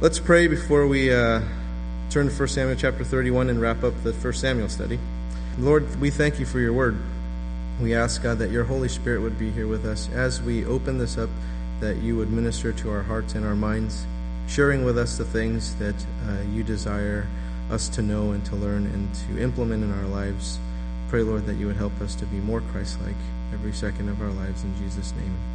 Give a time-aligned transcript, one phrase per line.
[0.00, 1.40] Let's pray before we uh,
[2.10, 4.98] turn to 1 Samuel chapter 31 and wrap up the 1 Samuel study.
[5.56, 6.98] Lord, we thank you for your word.
[7.80, 10.98] We ask, God, that your Holy Spirit would be here with us as we open
[10.98, 11.30] this up,
[11.78, 14.04] that you would minister to our hearts and our minds,
[14.48, 15.94] sharing with us the things that
[16.26, 17.28] uh, you desire
[17.70, 20.58] us to know and to learn and to implement in our lives.
[21.08, 23.14] Pray, Lord, that you would help us to be more Christ like
[23.52, 24.64] every second of our lives.
[24.64, 25.53] In Jesus' name.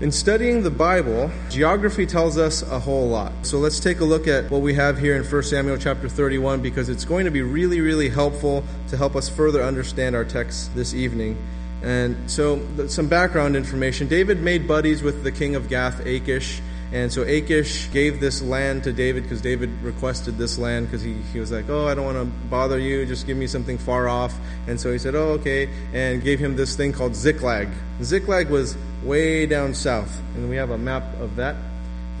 [0.00, 3.32] In studying the Bible, geography tells us a whole lot.
[3.42, 6.62] So let's take a look at what we have here in 1 Samuel chapter 31
[6.62, 10.74] because it's going to be really, really helpful to help us further understand our text
[10.74, 11.36] this evening.
[11.82, 16.62] And so, some background information David made buddies with the king of Gath, Achish
[16.92, 21.14] and so Achish gave this land to David because David requested this land because he,
[21.32, 23.06] he was like, Oh, I don't want to bother you.
[23.06, 24.36] Just give me something far off.
[24.66, 25.68] And so he said, Oh, okay.
[25.92, 27.68] And gave him this thing called Ziklag.
[28.02, 30.20] Ziklag was way down south.
[30.34, 31.54] And we have a map of that.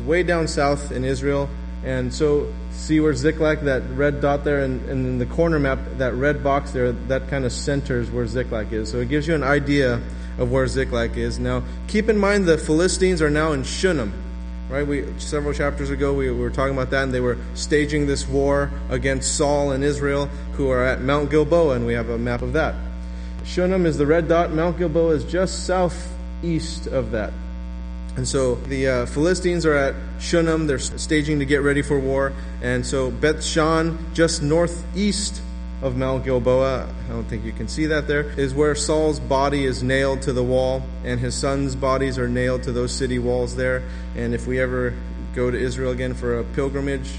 [0.04, 1.50] Way down south in Israel.
[1.82, 5.80] And so see where Ziklag, that red dot there, and, and in the corner map,
[5.96, 8.90] that red box there, that kind of centers where Ziklag is.
[8.90, 10.00] So it gives you an idea
[10.38, 11.40] of where Ziklag is.
[11.40, 14.12] Now, keep in mind the Philistines are now in Shunem
[14.70, 14.86] right?
[14.86, 18.70] We several chapters ago we were talking about that, and they were staging this war
[18.88, 22.52] against Saul and Israel, who are at Mount Gilboa, and we have a map of
[22.54, 22.74] that.
[23.44, 24.52] Shunem is the red dot.
[24.52, 27.32] Mount Gilboa is just southeast of that.
[28.16, 30.66] And so the uh, Philistines are at Shunem.
[30.66, 32.32] They're staging to get ready for war.
[32.60, 35.42] And so Beth Shan, just northeast
[35.82, 39.64] of Mount Gilboa, I don't think you can see that there, is where Saul's body
[39.64, 43.56] is nailed to the wall, and his sons' bodies are nailed to those city walls
[43.56, 43.82] there.
[44.16, 44.94] And if we ever
[45.34, 47.10] go to Israel again for a pilgrimage,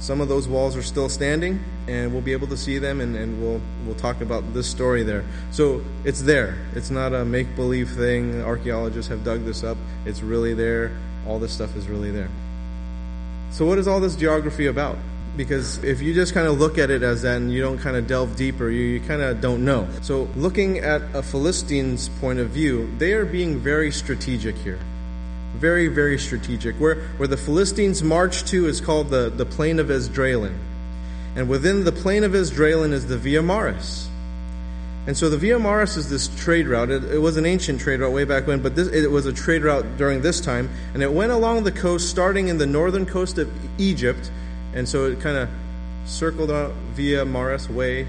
[0.00, 3.16] some of those walls are still standing, and we'll be able to see them, and,
[3.16, 5.24] and we'll we'll talk about this story there.
[5.50, 6.56] So it's there.
[6.74, 8.40] It's not a make believe thing.
[8.42, 9.76] Archaeologists have dug this up.
[10.06, 10.92] It's really there.
[11.26, 12.28] All this stuff is really there.
[13.50, 14.98] So what is all this geography about?
[15.36, 17.96] Because if you just kind of look at it as that and you don't kind
[17.96, 19.88] of delve deeper, you, you kind of don't know.
[20.02, 24.78] So, looking at a Philistine's point of view, they are being very strategic here.
[25.54, 26.76] Very, very strategic.
[26.76, 30.56] Where, where the Philistines march to is called the, the Plain of Esdraelon.
[31.34, 34.08] And within the Plain of Esdraelon is the Via Maris.
[35.06, 36.90] And so the Via Maris is this trade route.
[36.90, 39.32] It, it, was an ancient trade route way back when, but this, it was a
[39.32, 40.68] trade route during this time.
[40.92, 43.50] And it went along the coast, starting in the northern coast of
[43.80, 44.30] Egypt,
[44.78, 45.48] and so it kind of
[46.06, 48.06] circled out via Maris Way,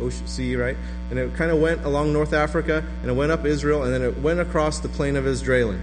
[0.00, 0.76] Ocean Sea, right?
[1.10, 4.02] And it kind of went along North Africa, and it went up Israel, and then
[4.02, 5.80] it went across the plain of Esdraelon.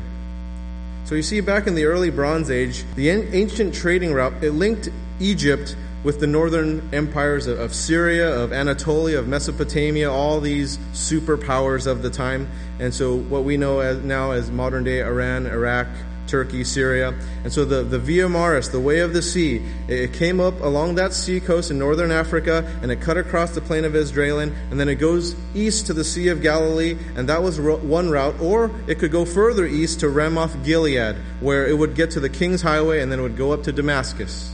[1.05, 4.89] So you see, back in the early Bronze Age, the ancient trading route it linked
[5.19, 12.01] Egypt with the northern empires of Syria, of Anatolia, of Mesopotamia, all these superpowers of
[12.01, 12.47] the time.
[12.79, 15.87] And so what we know as now as modern day Iran, Iraq,
[16.29, 17.13] Turkey, Syria.
[17.43, 20.95] And so the, the Via Maris, the way of the sea, it came up along
[20.95, 24.79] that sea coast in northern Africa and it cut across the plain of Esdraelon and
[24.79, 28.39] then it goes east to the Sea of Galilee and that was one route.
[28.39, 32.29] Or it could go further east to Ramoth Gilead where it would get to the
[32.29, 34.53] King's Highway and then it would go up to Damascus.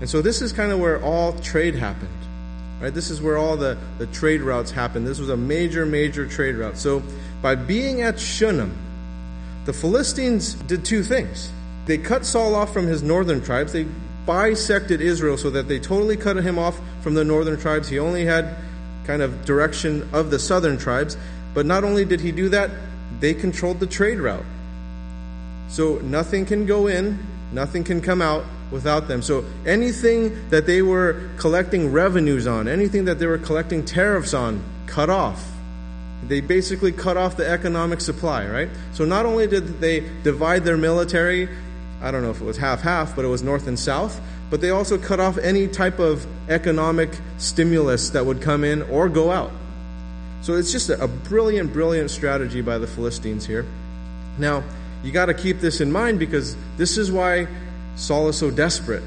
[0.00, 2.10] And so this is kind of where all trade happened.
[2.80, 2.92] Right?
[2.92, 5.06] This is where all the, the trade routes happened.
[5.06, 6.76] This was a major, major trade route.
[6.76, 7.02] So
[7.40, 8.76] by being at Shunem,
[9.66, 11.52] the Philistines did two things.
[11.86, 13.72] They cut Saul off from his northern tribes.
[13.72, 13.86] They
[14.24, 17.88] bisected Israel so that they totally cut him off from the northern tribes.
[17.88, 18.56] He only had
[19.04, 21.16] kind of direction of the southern tribes.
[21.54, 22.70] But not only did he do that,
[23.20, 24.44] they controlled the trade route.
[25.68, 29.22] So nothing can go in, nothing can come out without them.
[29.22, 34.62] So anything that they were collecting revenues on, anything that they were collecting tariffs on,
[34.86, 35.55] cut off.
[36.24, 38.68] They basically cut off the economic supply, right?
[38.92, 41.48] So not only did they divide their military,
[42.02, 44.60] I don't know if it was half half, but it was north and south, but
[44.60, 49.30] they also cut off any type of economic stimulus that would come in or go
[49.30, 49.52] out.
[50.42, 53.66] So it's just a, brilliant, brilliant strategy by the Philistines here.
[54.38, 54.62] Now,
[55.02, 57.48] you got to keep this in mind because this is why
[57.96, 59.02] Saul is so desperate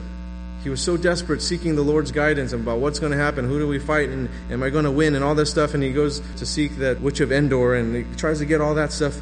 [0.63, 3.67] he was so desperate seeking the Lord's guidance about what's going to happen, who do
[3.67, 5.73] we fight, and am I going to win, and all this stuff.
[5.73, 8.75] And he goes to seek that witch of Endor and he tries to get all
[8.75, 9.19] that stuff.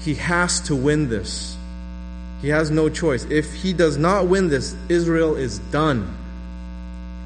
[0.00, 1.56] He has to win this.
[2.40, 3.24] He has no choice.
[3.24, 6.16] If he does not win this, Israel is done.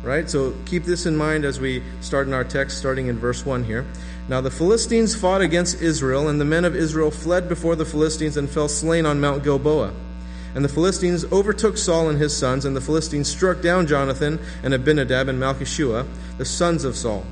[0.02, 0.28] Right?
[0.28, 3.62] So keep this in mind as we start in our text, starting in verse 1
[3.64, 3.86] here.
[4.28, 8.36] Now the Philistines fought against Israel, and the men of Israel fled before the Philistines
[8.36, 9.92] and fell slain on Mount Gilboa.
[10.54, 14.72] And the Philistines overtook Saul and his sons, and the Philistines struck down Jonathan and
[14.72, 16.06] Abinadab and Malchishua,
[16.38, 17.24] the sons of Saul.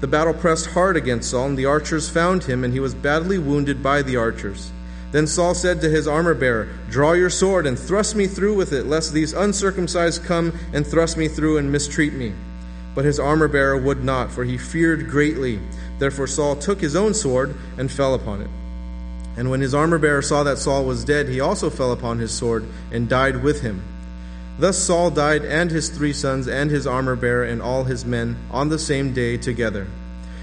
[0.00, 3.38] The battle pressed hard against Saul, and the archers found him, and he was badly
[3.38, 4.70] wounded by the archers.
[5.12, 8.72] Then Saul said to his armor bearer, Draw your sword and thrust me through with
[8.72, 12.32] it, lest these uncircumcised come and thrust me through and mistreat me.
[12.94, 15.60] But his armor bearer would not, for he feared greatly.
[15.98, 18.50] Therefore Saul took his own sword and fell upon it.
[19.36, 22.32] And when his armor bearer saw that Saul was dead, he also fell upon his
[22.32, 23.82] sword and died with him.
[24.58, 28.36] Thus Saul died, and his three sons, and his armor bearer, and all his men,
[28.50, 29.88] on the same day together.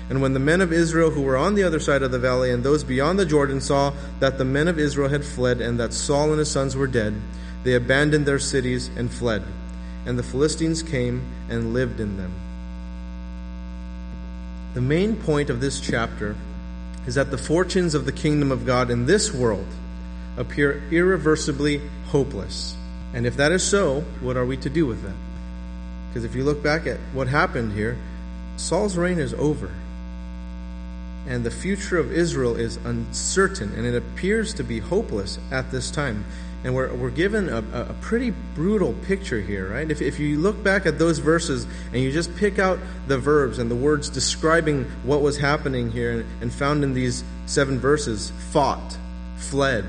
[0.09, 2.51] And when the men of Israel who were on the other side of the valley
[2.51, 5.93] and those beyond the Jordan saw that the men of Israel had fled and that
[5.93, 7.15] Saul and his sons were dead,
[7.63, 9.43] they abandoned their cities and fled.
[10.05, 12.33] And the Philistines came and lived in them.
[14.73, 16.35] The main point of this chapter
[17.07, 19.67] is that the fortunes of the kingdom of God in this world
[20.37, 22.75] appear irreversibly hopeless.
[23.13, 25.15] And if that is so, what are we to do with that?
[26.09, 27.97] Because if you look back at what happened here,
[28.57, 29.71] Saul's reign is over
[31.27, 35.91] and the future of Israel is uncertain, and it appears to be hopeless at this
[35.91, 36.25] time.
[36.63, 39.89] And we're, we're given a, a pretty brutal picture here, right?
[39.89, 43.57] If, if you look back at those verses and you just pick out the verbs
[43.57, 48.31] and the words describing what was happening here and, and found in these seven verses
[48.51, 48.97] fought,
[49.37, 49.85] fled,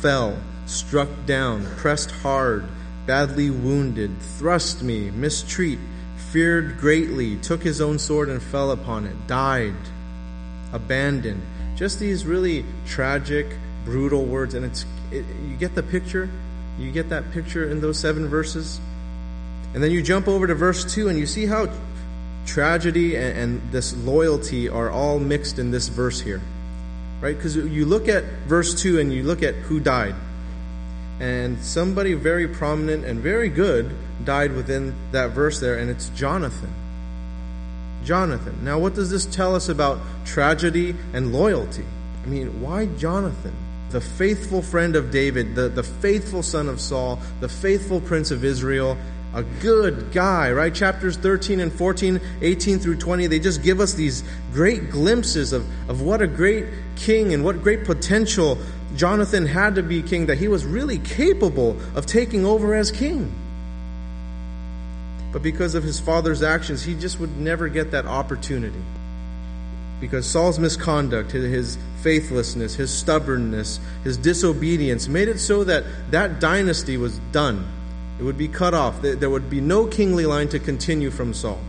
[0.00, 2.64] fell, struck down, pressed hard,
[3.06, 5.80] badly wounded, thrust me, mistreat,
[6.30, 9.74] feared greatly, took his own sword and fell upon it, died
[10.74, 11.40] abandoned.
[11.76, 13.46] Just these really tragic,
[13.84, 14.54] brutal words.
[14.54, 14.84] And it's,
[15.14, 16.28] it, you get the picture?
[16.78, 18.80] You get that picture in those seven verses?
[19.74, 21.68] And then you jump over to verse 2 and you see how
[22.46, 26.40] tragedy and, and this loyalty are all mixed in this verse here.
[27.20, 27.36] Right?
[27.36, 30.14] Because you look at verse 2 and you look at who died.
[31.20, 33.94] And somebody very prominent and very good
[34.24, 36.72] died within that verse there, and it's Jonathan.
[38.04, 38.64] Jonathan.
[38.64, 41.84] Now, what does this tell us about tragedy and loyalty?
[42.22, 43.54] I mean, why Jonathan?
[43.94, 48.42] The faithful friend of David, the, the faithful son of Saul, the faithful prince of
[48.42, 48.98] Israel,
[49.32, 50.74] a good guy, right?
[50.74, 55.64] Chapters 13 and 14, 18 through 20, they just give us these great glimpses of,
[55.88, 58.58] of what a great king and what great potential
[58.96, 63.32] Jonathan had to be king, that he was really capable of taking over as king.
[65.30, 68.82] But because of his father's actions, he just would never get that opportunity.
[70.00, 76.96] Because Saul's misconduct, his faithlessness, his stubbornness, his disobedience made it so that that dynasty
[76.96, 77.66] was done.
[78.18, 79.00] It would be cut off.
[79.02, 81.60] There would be no kingly line to continue from Saul.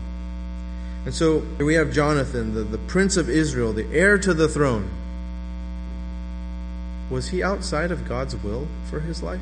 [1.04, 4.90] And so we have Jonathan, the, the prince of Israel, the heir to the throne.
[7.08, 9.40] Was he outside of God's will for his life?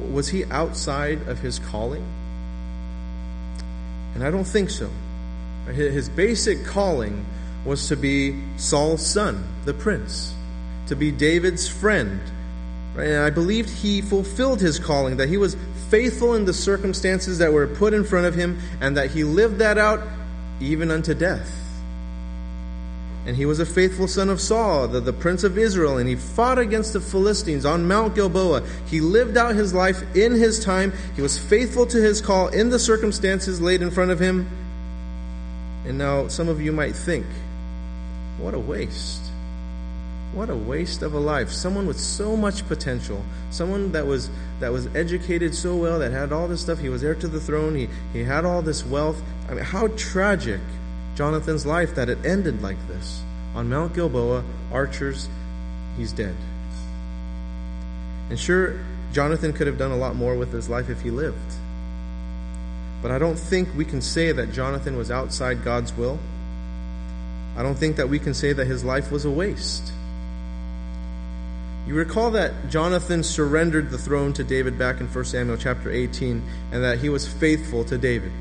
[0.00, 2.04] Was he outside of his calling?
[4.14, 4.90] And I don't think so.
[5.66, 7.24] His basic calling
[7.64, 10.34] was to be Saul's son, the prince,
[10.88, 12.20] to be David's friend.
[12.96, 15.56] And I believed he fulfilled his calling, that he was
[15.88, 19.58] faithful in the circumstances that were put in front of him, and that he lived
[19.58, 20.06] that out
[20.60, 21.60] even unto death.
[23.26, 26.14] And he was a faithful son of Saul, the, the prince of Israel, and he
[26.14, 28.62] fought against the Philistines on Mount Gilboa.
[28.86, 30.92] He lived out his life in his time.
[31.16, 34.46] He was faithful to his call in the circumstances laid in front of him.
[35.84, 37.26] And now some of you might think,
[38.38, 39.22] what a waste.
[40.32, 41.50] What a waste of a life.
[41.50, 43.24] Someone with so much potential.
[43.50, 46.80] Someone that was that was educated so well, that had all this stuff.
[46.80, 47.76] He was heir to the throne.
[47.76, 49.22] He, he had all this wealth.
[49.48, 50.60] I mean, how tragic
[51.14, 53.22] Jonathan's life that it ended like this.
[53.54, 55.28] On Mount Gilboa, archers,
[55.96, 56.34] he's dead.
[58.30, 58.80] And sure,
[59.12, 61.54] Jonathan could have done a lot more with his life if he lived.
[63.04, 66.18] But I don't think we can say that Jonathan was outside God's will.
[67.54, 69.92] I don't think that we can say that his life was a waste.
[71.86, 76.42] You recall that Jonathan surrendered the throne to David back in 1 Samuel chapter 18
[76.72, 78.32] and that he was faithful to David.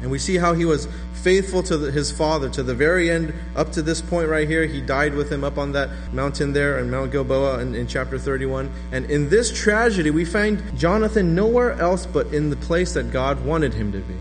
[0.00, 3.34] And we see how he was faithful to the, his father to the very end,
[3.56, 4.64] up to this point right here.
[4.66, 8.18] He died with him up on that mountain there in Mount Gilboa in, in chapter
[8.18, 8.70] 31.
[8.92, 13.44] And in this tragedy, we find Jonathan nowhere else but in the place that God
[13.44, 14.14] wanted him to be.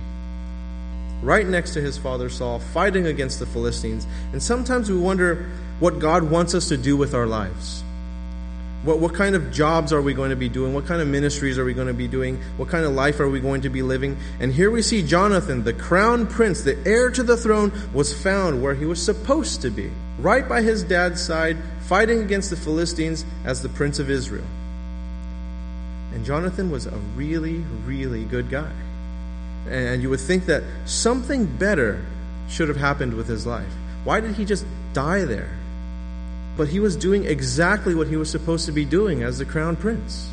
[1.22, 4.08] Right next to his father Saul, fighting against the Philistines.
[4.34, 7.84] And sometimes we wonder what God wants us to do with our lives.
[8.88, 10.74] What, what kind of jobs are we going to be doing?
[10.74, 12.42] What kind of ministries are we going to be doing?
[12.56, 14.16] What kind of life are we going to be living?
[14.40, 18.64] And here we see Jonathan, the crown prince, the heir to the throne, was found
[18.64, 23.26] where he was supposed to be, right by his dad's side, fighting against the Philistines
[23.44, 24.48] as the prince of Israel.
[26.14, 28.72] And Jonathan was a really, really good guy.
[29.68, 32.06] And you would think that something better
[32.48, 33.74] should have happened with his life.
[34.06, 35.57] Why did he just die there?
[36.58, 39.76] But he was doing exactly what he was supposed to be doing as the crown
[39.76, 40.30] prince.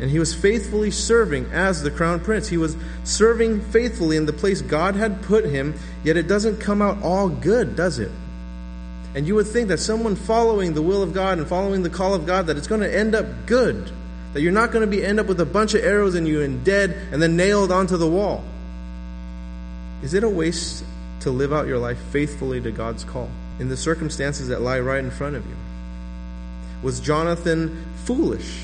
[0.00, 2.48] And he was faithfully serving as the crown prince.
[2.48, 6.80] He was serving faithfully in the place God had put him, yet it doesn't come
[6.80, 8.10] out all good, does it?
[9.14, 12.14] And you would think that someone following the will of God and following the call
[12.14, 13.90] of God, that it's going to end up good.
[14.32, 16.40] That you're not going to be end up with a bunch of arrows in you
[16.40, 18.44] and dead and then nailed onto the wall.
[20.02, 20.84] Is it a waste
[21.20, 23.28] to live out your life faithfully to God's call
[23.60, 25.54] in the circumstances that lie right in front of you?
[26.82, 28.62] Was Jonathan foolish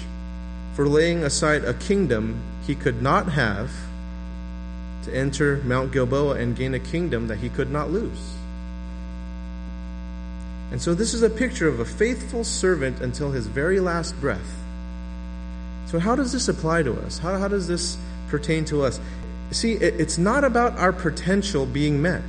[0.74, 3.70] for laying aside a kingdom he could not have
[5.04, 8.34] to enter Mount Gilboa and gain a kingdom that he could not lose?
[10.72, 14.56] And so, this is a picture of a faithful servant until his very last breath.
[15.86, 17.18] So, how does this apply to us?
[17.18, 17.96] How, how does this
[18.28, 18.98] pertain to us?
[19.52, 22.24] See, it, it's not about our potential being met.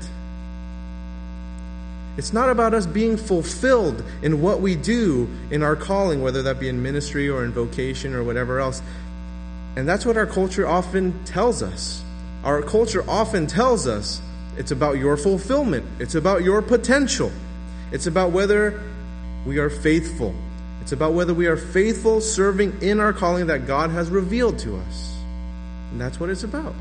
[2.17, 6.59] It's not about us being fulfilled in what we do in our calling, whether that
[6.59, 8.81] be in ministry or in vocation or whatever else.
[9.75, 12.03] And that's what our culture often tells us.
[12.43, 14.21] Our culture often tells us
[14.57, 17.31] it's about your fulfillment, it's about your potential.
[17.91, 18.81] It's about whether
[19.45, 20.36] we are faithful.
[20.81, 24.77] It's about whether we are faithful serving in our calling that God has revealed to
[24.77, 25.17] us.
[25.91, 26.74] And that's what it's about.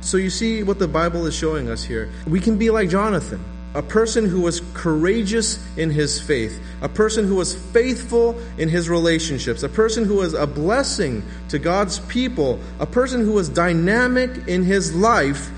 [0.00, 2.10] So you see what the Bible is showing us here.
[2.26, 3.44] We can be like Jonathan,
[3.74, 8.88] a person who was courageous in his faith, a person who was faithful in his
[8.88, 14.48] relationships, a person who was a blessing to God's people, a person who was dynamic
[14.48, 15.50] in his life,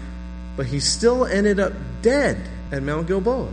[0.57, 3.53] but he still ended up dead at Mount Gilboa.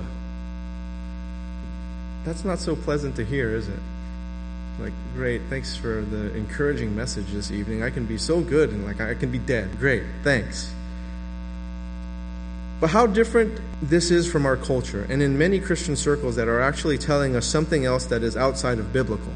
[2.25, 3.79] That's not so pleasant to hear, is it?
[4.79, 7.83] Like, great, thanks for the encouraging message this evening.
[7.83, 9.79] I can be so good and like I can be dead.
[9.79, 10.73] Great, thanks.
[12.79, 16.61] But how different this is from our culture, and in many Christian circles that are
[16.61, 19.33] actually telling us something else that is outside of biblical.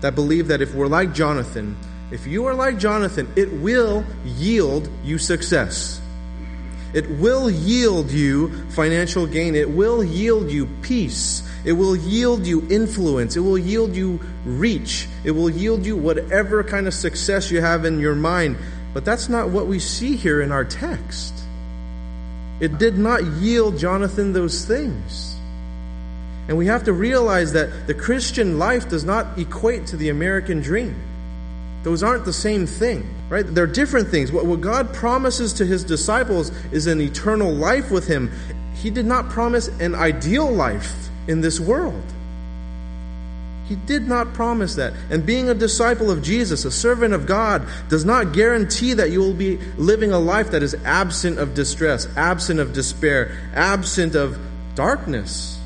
[0.00, 1.76] That believe that if we're like Jonathan,
[2.10, 6.00] if you are like Jonathan, it will yield you success.
[6.94, 9.54] It will yield you financial gain.
[9.54, 11.42] It will yield you peace.
[11.64, 13.36] It will yield you influence.
[13.36, 15.06] It will yield you reach.
[15.24, 18.56] It will yield you whatever kind of success you have in your mind.
[18.94, 21.34] But that's not what we see here in our text.
[22.60, 25.36] It did not yield Jonathan those things.
[26.48, 30.60] And we have to realize that the Christian life does not equate to the American
[30.60, 30.96] dream.
[31.82, 33.44] Those aren't the same thing, right?
[33.46, 34.32] They're different things.
[34.32, 38.30] What, God promises to his disciples is an eternal life with him.
[38.74, 42.02] He did not promise an ideal life in this world.
[43.68, 44.94] He did not promise that.
[45.10, 49.20] And being a disciple of Jesus, a servant of God, does not guarantee that you
[49.20, 54.38] will be living a life that is absent of distress, absent of despair, absent of
[54.74, 55.60] darkness.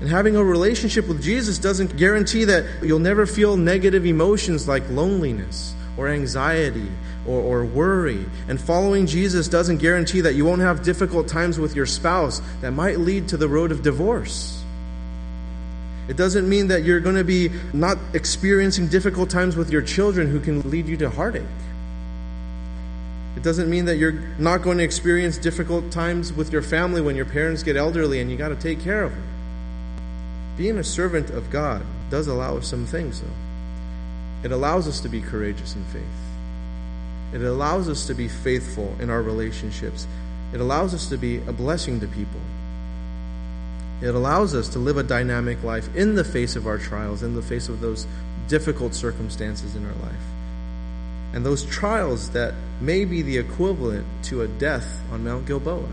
[0.00, 4.82] And having a relationship with Jesus doesn't guarantee that you'll never feel negative emotions like
[4.90, 6.90] loneliness or anxiety
[7.24, 8.24] or, or, worry.
[8.48, 12.72] And following Jesus doesn't guarantee that you won't have difficult times with your spouse that
[12.72, 14.55] might lead to the road of divorce.
[16.08, 20.30] It doesn't mean that you're going to be not experiencing difficult times with your children
[20.30, 21.42] who can lead you to heartache.
[23.36, 27.16] It doesn't mean that you're not going to experience difficult times with your family when
[27.16, 29.22] your parents get elderly and you got to take care of them.
[30.56, 33.28] Being a servant of God does allow us some things, though.
[34.42, 36.02] It allows us to be courageous in faith.
[37.34, 40.06] It allows us to be faithful in our relationships.
[40.54, 42.40] It allows us to be a blessing to people.
[44.02, 47.34] It allows us to live a dynamic life in the face of our trials, in
[47.34, 48.06] the face of those
[48.48, 50.14] difficult circumstances in our life.
[51.32, 55.88] And those trials that may be the equivalent to a death on Mount Gilboa,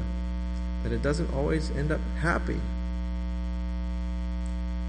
[0.84, 2.60] that it doesn't always end up happy.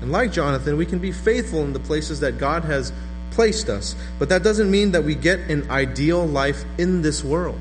[0.01, 2.93] And like Jonathan, we can be faithful in the places that God has
[3.31, 3.95] placed us.
[4.19, 7.61] But that doesn't mean that we get an ideal life in this world.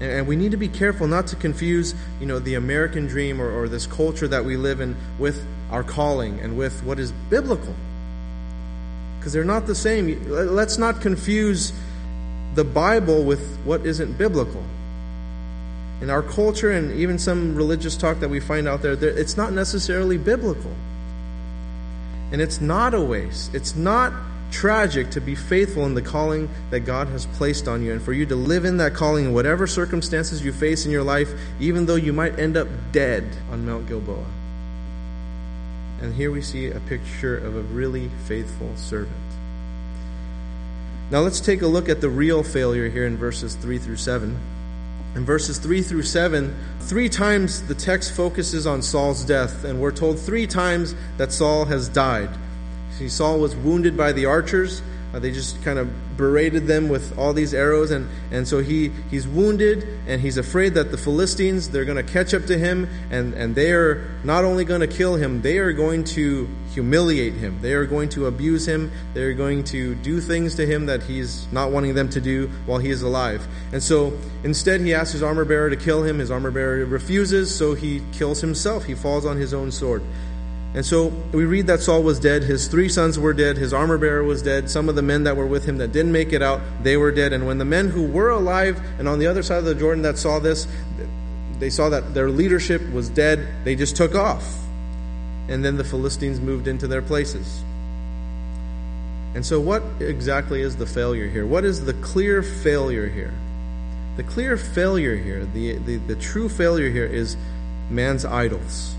[0.00, 3.50] And we need to be careful not to confuse, you know, the American dream or,
[3.50, 7.74] or this culture that we live in with our calling and with what is biblical.
[9.18, 10.26] Because they're not the same.
[10.28, 11.74] Let's not confuse
[12.54, 14.64] the Bible with what isn't biblical.
[16.00, 19.52] In our culture and even some religious talk that we find out there, it's not
[19.52, 20.74] necessarily biblical.
[22.32, 23.54] And it's not a waste.
[23.54, 24.14] It's not
[24.50, 28.12] tragic to be faithful in the calling that God has placed on you and for
[28.12, 31.86] you to live in that calling in whatever circumstances you face in your life, even
[31.86, 34.26] though you might end up dead on Mount Gilboa.
[36.00, 39.16] And here we see a picture of a really faithful servant.
[41.10, 44.38] Now let's take a look at the real failure here in verses 3 through 7.
[45.16, 49.90] In verses 3 through 7, three times the text focuses on Saul's death, and we're
[49.90, 52.30] told three times that Saul has died.
[53.00, 54.82] See, Saul was wounded by the archers.
[55.14, 55.88] Uh, they just kind of
[56.18, 60.74] berated them with all these arrows, and, and so he, he's wounded, and he's afraid
[60.74, 64.44] that the Philistines, they're going to catch up to him, and, and they are not
[64.44, 67.58] only going to kill him, they are going to humiliate him.
[67.62, 68.92] They are going to abuse him.
[69.14, 72.48] They are going to do things to him that he's not wanting them to do
[72.66, 73.48] while he is alive.
[73.72, 74.12] And so
[74.44, 76.18] instead, he asks his armor bearer to kill him.
[76.18, 78.84] His armor bearer refuses, so he kills himself.
[78.84, 80.02] He falls on his own sword.
[80.72, 82.44] And so we read that Saul was dead.
[82.44, 83.56] His three sons were dead.
[83.56, 84.70] His armor bearer was dead.
[84.70, 87.10] Some of the men that were with him that didn't make it out, they were
[87.10, 87.32] dead.
[87.32, 90.02] And when the men who were alive and on the other side of the Jordan
[90.02, 90.68] that saw this,
[91.58, 94.58] they saw that their leadership was dead, they just took off.
[95.48, 97.62] And then the Philistines moved into their places.
[99.34, 101.46] And so, what exactly is the failure here?
[101.46, 103.32] What is the clear failure here?
[104.16, 107.36] The clear failure here, the, the, the true failure here is
[107.90, 108.94] man's idols.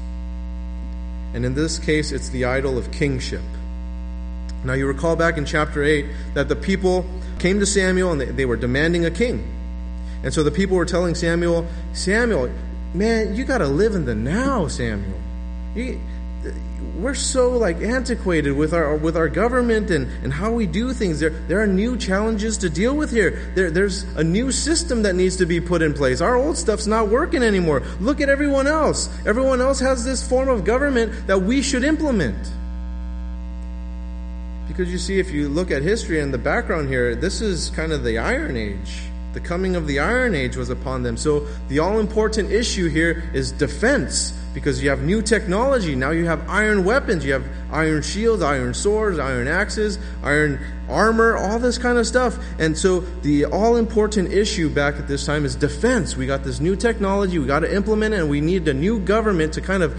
[1.34, 3.42] And in this case, it's the idol of kingship.
[4.64, 7.06] Now, you recall back in chapter 8 that the people
[7.40, 9.44] came to Samuel and they, they were demanding a king.
[10.24, 12.52] And so the people were telling Samuel, Samuel,
[12.94, 15.20] man, you got to live in the now, Samuel.
[15.76, 16.00] You,
[17.01, 21.20] we're so like antiquated with our with our government and, and how we do things.
[21.20, 23.51] There there are new challenges to deal with here.
[23.55, 26.22] There, there's a new system that needs to be put in place.
[26.22, 27.81] Our old stuff's not working anymore.
[28.00, 29.10] Look at everyone else.
[29.25, 32.38] Everyone else has this form of government that we should implement.
[34.67, 37.91] Because you see, if you look at history and the background here, this is kind
[37.91, 39.11] of the Iron Age.
[39.34, 41.18] The coming of the Iron Age was upon them.
[41.18, 45.96] So the all important issue here is defense because you have new technology.
[45.96, 47.24] Now you have iron weapons.
[47.24, 50.60] You have iron shields, iron swords, iron axes, iron
[50.90, 52.38] armor, all this kind of stuff.
[52.60, 56.18] And so the all important issue back at this time is defense.
[56.18, 57.40] We got this new technology.
[57.40, 59.98] We got to implement it, and we need a new government to kind of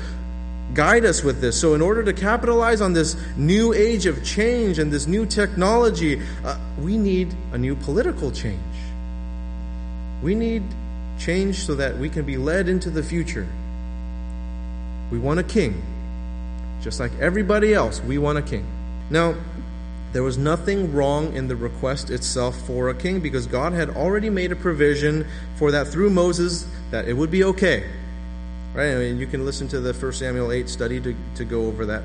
[0.75, 1.59] guide us with this.
[1.61, 6.21] So, in order to capitalize on this new age of change and this new technology,
[6.45, 8.61] uh, we need a new political change.
[10.23, 10.63] We need
[11.19, 13.47] change so that we can be led into the future.
[15.11, 15.82] We want a king.
[16.80, 18.67] Just like everybody else, we want a king.
[19.11, 19.35] Now,
[20.13, 24.30] there was nothing wrong in the request itself for a king because God had already
[24.30, 27.89] made a provision for that through Moses that it would be okay.
[28.75, 28.93] Right?
[28.93, 31.87] I mean, you can listen to the 1 Samuel 8 study to, to go over
[31.87, 32.02] that.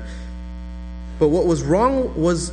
[1.18, 2.52] But what was wrong was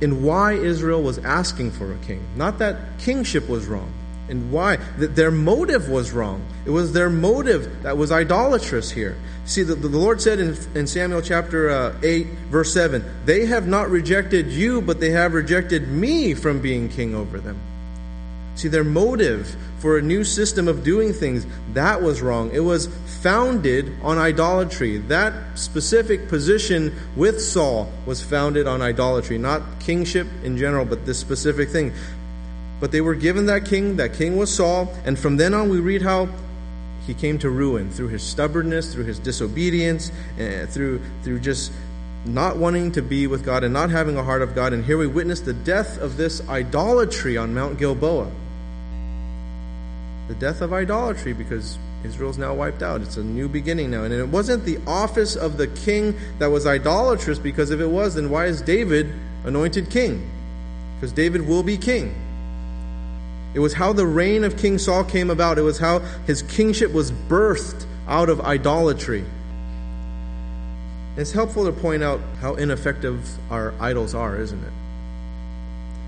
[0.00, 2.24] in why Israel was asking for a king.
[2.36, 3.92] Not that kingship was wrong.
[4.28, 4.76] And why?
[4.98, 6.44] That their motive was wrong.
[6.64, 9.16] It was their motive that was idolatrous here.
[9.44, 13.68] See, the, the Lord said in, in Samuel chapter uh, 8, verse 7, They have
[13.68, 17.58] not rejected you, but they have rejected me from being king over them.
[18.56, 22.50] See, their motive for a new system of doing things, that was wrong.
[22.52, 22.88] It was
[23.20, 24.96] founded on idolatry.
[24.96, 31.18] That specific position with Saul was founded on idolatry, not kingship in general, but this
[31.18, 31.92] specific thing.
[32.78, 33.96] But they were given that king.
[33.96, 34.92] That king was Saul.
[35.04, 36.28] And from then on, we read how
[37.06, 40.10] he came to ruin through his stubbornness, through his disobedience,
[40.40, 41.72] uh, through, through just
[42.24, 44.72] not wanting to be with God and not having a heart of God.
[44.72, 48.30] And here we witness the death of this idolatry on Mount Gilboa.
[50.28, 53.00] The death of idolatry because Israel's now wiped out.
[53.00, 54.02] It's a new beginning now.
[54.02, 58.16] And it wasn't the office of the king that was idolatrous, because if it was,
[58.16, 60.28] then why is David anointed king?
[60.96, 62.14] Because David will be king.
[63.56, 65.56] It was how the reign of King Saul came about.
[65.56, 69.24] It was how his kingship was birthed out of idolatry.
[71.16, 74.72] It's helpful to point out how ineffective our idols are, isn't it?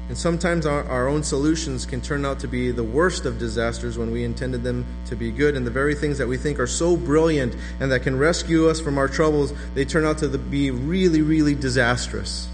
[0.09, 3.97] And sometimes our, our own solutions can turn out to be the worst of disasters
[3.97, 5.57] when we intended them to be good.
[5.57, 8.79] And the very things that we think are so brilliant and that can rescue us
[8.79, 12.47] from our troubles, they turn out to be really, really disastrous.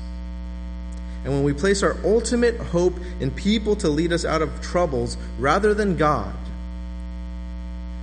[1.25, 5.17] And when we place our ultimate hope in people to lead us out of troubles
[5.39, 6.35] rather than God,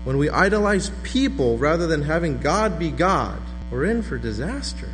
[0.04, 4.90] when we idolize people rather than having God be God, we're in for disaster.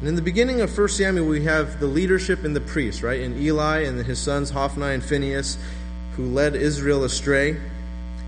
[0.00, 3.22] And in the beginning of 1 Samuel, we have the leadership and the priests, right?
[3.22, 5.56] And Eli and his sons, Hophni and Phinehas,
[6.16, 7.56] who led Israel astray.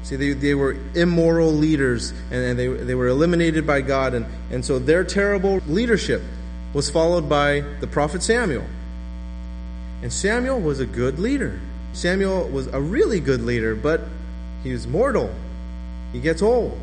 [0.03, 4.15] See, they, they were immoral leaders, and, and they, they were eliminated by God.
[4.15, 6.23] And, and so their terrible leadership
[6.77, 8.67] was followed by the prophet Samuel.
[10.03, 11.59] And Samuel was a good leader.
[11.95, 14.03] Samuel was a really good leader, but
[14.63, 15.35] he was mortal.
[16.13, 16.79] He gets old.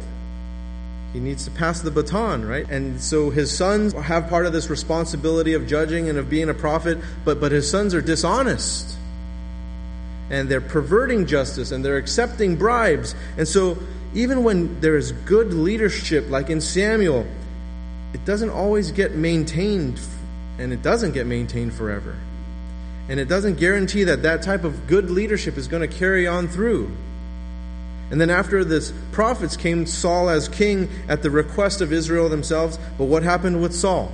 [1.14, 2.68] He needs to pass the baton, right?
[2.72, 6.56] And so his sons have part of this responsibility of judging and of being a
[6.56, 8.98] prophet, but, but his sons are dishonest.
[10.32, 13.14] and they're perverting justice and they're accepting bribes.
[13.38, 13.78] And so,
[14.16, 17.28] even when there is good leadership, like in Samuel,
[18.14, 20.00] it doesn't always get maintained,
[20.58, 22.16] and it doesn't get maintained forever.
[23.10, 26.48] And it doesn't guarantee that that type of good leadership is going to carry on
[26.48, 26.90] through.
[28.12, 32.78] And then after this prophets came Saul as king at the request of Israel themselves.
[32.98, 34.12] But what happened with Saul?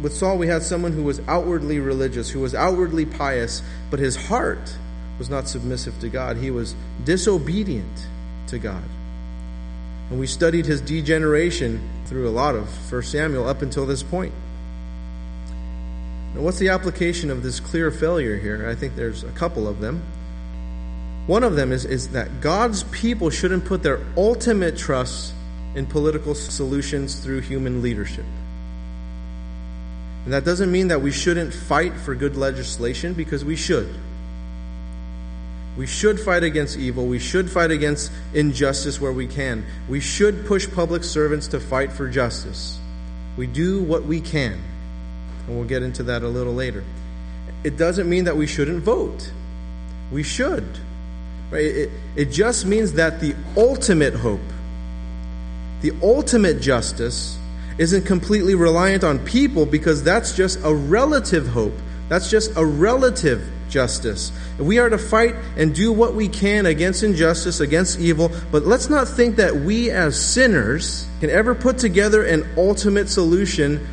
[0.00, 4.16] With Saul, we had someone who was outwardly religious, who was outwardly pious, but his
[4.16, 4.76] heart
[5.18, 6.38] was not submissive to God.
[6.38, 8.06] He was disobedient
[8.48, 8.82] to God.
[10.10, 14.34] And we studied his degeneration through a lot of 1 Samuel up until this point.
[16.34, 18.68] Now, what's the application of this clear failure here?
[18.68, 20.02] I think there's a couple of them.
[21.26, 25.32] One of them is, is that God's people shouldn't put their ultimate trust
[25.74, 28.26] in political solutions through human leadership.
[30.24, 33.88] And that doesn't mean that we shouldn't fight for good legislation, because we should.
[35.76, 37.06] We should fight against evil.
[37.06, 39.64] We should fight against injustice where we can.
[39.88, 42.78] We should push public servants to fight for justice.
[43.36, 44.60] We do what we can.
[45.46, 46.84] And we'll get into that a little later.
[47.64, 49.30] It doesn't mean that we shouldn't vote.
[50.10, 50.66] We should.
[51.50, 51.64] Right?
[51.64, 54.40] It, it just means that the ultimate hope,
[55.80, 57.38] the ultimate justice,
[57.78, 61.74] isn't completely reliant on people because that's just a relative hope.
[62.08, 64.30] That's just a relative justice.
[64.58, 68.90] We are to fight and do what we can against injustice, against evil, but let's
[68.90, 73.84] not think that we as sinners can ever put together an ultimate solution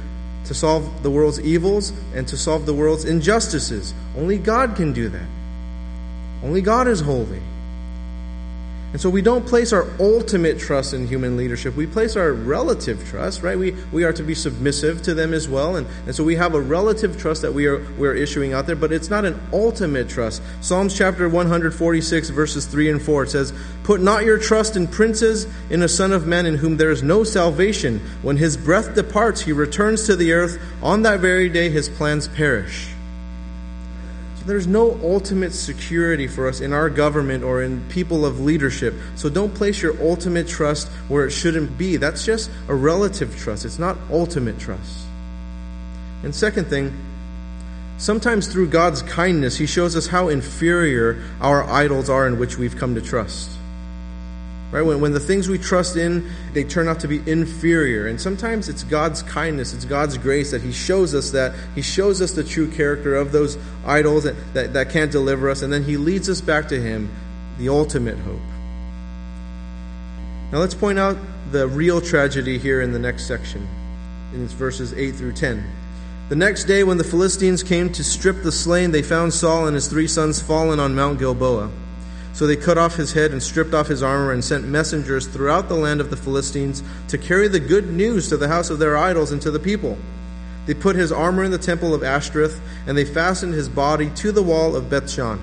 [0.46, 3.94] to solve the world's evils and to solve the world's injustices.
[4.18, 5.28] Only God can do that.
[6.44, 7.42] Only God is holy.
[8.92, 11.76] And so we don't place our ultimate trust in human leadership.
[11.76, 13.58] We place our relative trust, right?
[13.58, 15.76] We, we are to be submissive to them as well.
[15.76, 18.66] And, and so we have a relative trust that we are, we are issuing out
[18.66, 20.42] there, but it's not an ultimate trust.
[20.62, 25.46] Psalms chapter 146, verses 3 and 4, it says, Put not your trust in princes,
[25.70, 28.00] in a son of man in whom there is no salvation.
[28.24, 30.60] When his breath departs, he returns to the earth.
[30.82, 32.90] On that very day, his plans perish
[34.46, 38.94] there's no ultimate security for us in our government or in people of leadership.
[39.16, 41.98] So don't place your ultimate trust where it shouldn't be.
[41.98, 45.06] That's just a relative trust, it's not ultimate trust.
[46.24, 46.94] And second thing,
[47.98, 52.76] sometimes through God's kindness, He shows us how inferior our idols are in which we've
[52.76, 53.52] come to trust.
[54.72, 54.84] Right?
[54.84, 58.08] When, when the things we trust in, they turn out to be inferior.
[58.08, 61.56] And sometimes it's God's kindness, it's God's grace that He shows us that.
[61.74, 65.64] He shows us the true character of those idols that, that, that can't deliver us.
[65.64, 67.10] And then He leads us back to Him,
[67.58, 68.40] the ultimate hope.
[70.52, 71.18] Now let's point out
[71.52, 73.68] the real tragedy here in the next section,
[74.34, 75.64] in verses 8 through 10.
[76.30, 79.74] The next day, when the Philistines came to strip the slain, they found Saul and
[79.74, 81.72] his three sons fallen on Mount Gilboa.
[82.34, 85.68] So they cut off his head and stripped off his armor and sent messengers throughout
[85.68, 88.98] the land of the Philistines to carry the good news to the house of their
[88.98, 89.98] idols and to the people.
[90.66, 94.32] They put his armor in the temple of Ashtoreth, and they fastened his body to
[94.32, 95.40] the wall of Bethshan.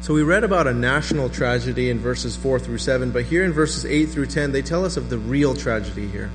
[0.00, 3.52] So we read about a national tragedy in verses 4 through 7, but here in
[3.52, 6.30] verses 8 through 10, they tell us of the real tragedy here.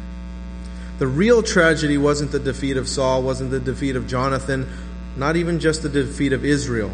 [0.99, 4.71] The real tragedy wasn't the defeat of Saul, wasn't the defeat of Jonathan,
[5.15, 6.91] not even just the defeat of Israel.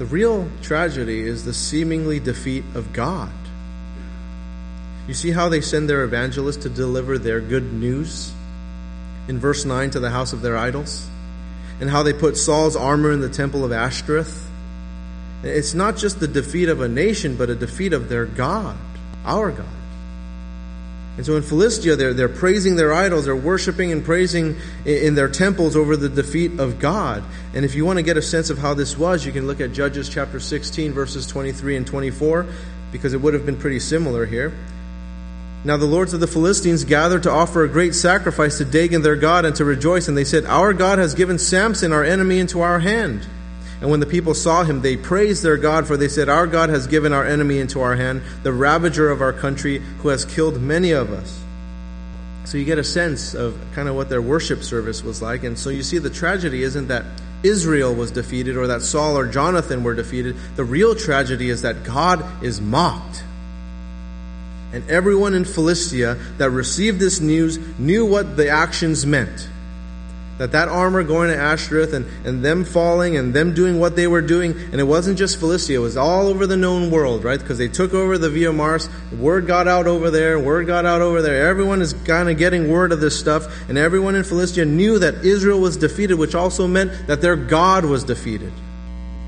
[0.00, 3.30] The real tragedy is the seemingly defeat of God.
[5.06, 8.32] You see how they send their evangelists to deliver their good news
[9.28, 11.06] in verse 9 to the house of their idols?
[11.82, 14.48] And how they put Saul's armor in the temple of Ashtoreth?
[15.42, 18.78] It's not just the defeat of a nation, but a defeat of their God,
[19.26, 19.66] our God.
[21.16, 25.28] And so in Philistia, they're, they're praising their idols, they're worshiping and praising in their
[25.28, 27.22] temples over the defeat of God.
[27.52, 29.60] And if you want to get a sense of how this was, you can look
[29.60, 32.46] at Judges chapter 16, verses 23 and 24,
[32.92, 34.52] because it would have been pretty similar here.
[35.62, 39.16] Now the lords of the Philistines gathered to offer a great sacrifice to Dagon their
[39.16, 42.62] God and to rejoice, and they said, Our God has given Samson, our enemy, into
[42.62, 43.26] our hand.
[43.80, 46.68] And when the people saw him, they praised their God, for they said, Our God
[46.68, 50.60] has given our enemy into our hand, the ravager of our country, who has killed
[50.60, 51.40] many of us.
[52.44, 55.44] So you get a sense of kind of what their worship service was like.
[55.44, 57.04] And so you see, the tragedy isn't that
[57.42, 60.36] Israel was defeated or that Saul or Jonathan were defeated.
[60.56, 63.22] The real tragedy is that God is mocked.
[64.72, 69.48] And everyone in Philistia that received this news knew what the actions meant
[70.40, 74.06] that that armor going to Ashtoreth and, and them falling and them doing what they
[74.06, 77.38] were doing, and it wasn't just Philistia, it was all over the known world, right?
[77.38, 81.02] Because they took over the Via Maris, word got out over there, word got out
[81.02, 81.46] over there.
[81.46, 85.26] Everyone is kind of getting word of this stuff, and everyone in Philistia knew that
[85.26, 88.54] Israel was defeated, which also meant that their God was defeated.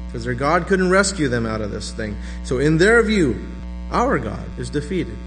[0.07, 2.17] because their God couldn't rescue them out of this thing.
[2.43, 3.39] So, in their view,
[3.91, 5.19] our God is defeated.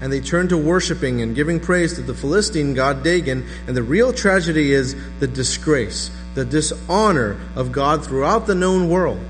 [0.00, 3.46] And they turn to worshiping and giving praise to the Philistine god Dagon.
[3.66, 9.24] And the real tragedy is the disgrace, the dishonor of God throughout the known world.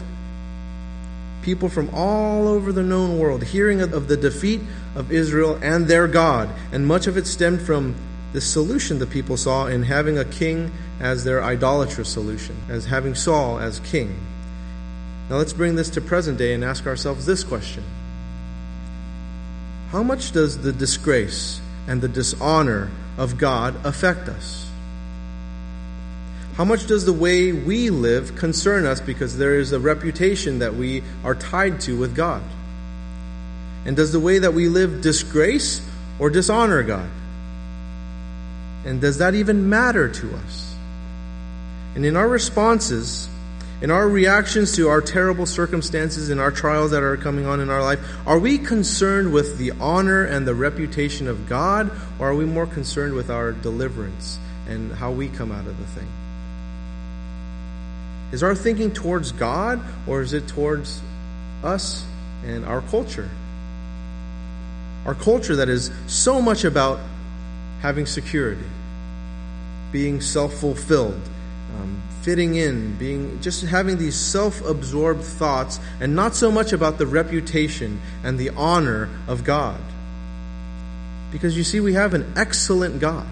[1.43, 4.61] People from all over the known world hearing of the defeat
[4.97, 6.49] of Israel and their God.
[6.73, 7.95] And much of it stemmed from
[8.33, 13.15] the solution the people saw in having a king as their idolatrous solution, as having
[13.15, 14.19] Saul as king.
[15.31, 17.85] Now let's bring this to present day and ask ourselves this question
[19.91, 24.69] How much does the disgrace and the dishonor of God affect us?
[26.57, 30.75] How much does the way we live concern us because there is a reputation that
[30.75, 32.43] we are tied to with God?
[33.85, 35.87] And does the way that we live disgrace
[36.19, 37.09] or dishonor God?
[38.85, 40.75] And does that even matter to us?
[41.95, 43.29] And in our responses,
[43.83, 47.69] in our reactions to our terrible circumstances and our trials that are coming on in
[47.69, 52.35] our life, are we concerned with the honor and the reputation of God, or are
[52.35, 56.09] we more concerned with our deliverance and how we come out of the thing?
[58.33, 61.03] Is our thinking towards God, or is it towards
[61.63, 62.05] us
[62.45, 63.29] and our culture?
[65.05, 66.99] Our culture that is so much about
[67.81, 68.65] having security,
[69.93, 71.21] being self fulfilled
[72.27, 78.01] fitting in, being just having these self-absorbed thoughts, and not so much about the reputation
[78.25, 79.81] and the honor of God.
[81.31, 83.29] Because you see, we have an excellent God.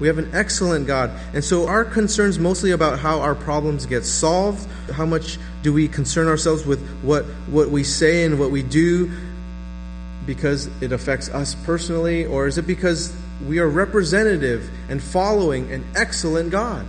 [0.00, 1.10] We have an excellent God.
[1.32, 4.68] And so our concerns mostly about how our problems get solved.
[4.92, 9.10] How much do we concern ourselves with what, what we say and what we do
[10.26, 12.26] because it affects us personally?
[12.26, 16.84] Or is it because we are representative and following an excellent God?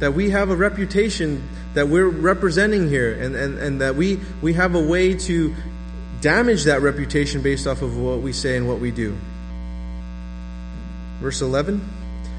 [0.00, 4.52] That we have a reputation that we're representing here and, and, and that we, we
[4.54, 5.54] have a way to
[6.20, 9.16] damage that reputation based off of what we say and what we do.
[11.20, 11.86] Verse 11.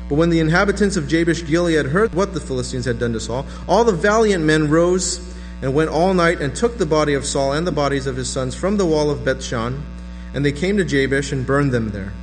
[0.08, 3.46] But when the inhabitants of Jabesh Gilead heard what the Philistines had done to Saul,
[3.68, 5.20] all the valiant men rose
[5.62, 8.30] and went all night and took the body of Saul and the bodies of his
[8.30, 9.82] sons from the wall of Bethshan,
[10.34, 12.14] and they came to Jabesh and burned them there.